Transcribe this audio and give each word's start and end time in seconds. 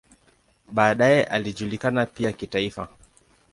Baadaye 0.71 1.23
alijulikana 1.23 2.05
pia 2.05 2.31
kitaifa. 2.31 2.87